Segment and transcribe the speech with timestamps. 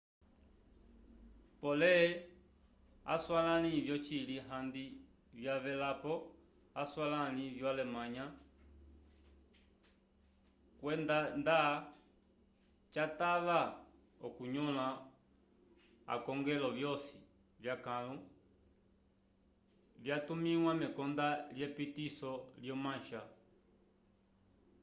[1.59, 1.93] pole
[3.15, 4.83] aswalãli vyocili handi
[5.37, 6.13] vyavelelepo
[6.83, 11.57] aswalãli vyo-alemanya kriegsmarine” kwenda nda
[12.93, 13.59] catava
[14.25, 14.87] okunyõla
[16.15, 17.19] akongelo vyosi
[17.63, 18.15] vyakãlu
[20.03, 22.31] vyatumĩwa mekonda lyepitiso
[22.61, 23.21] lyo mancha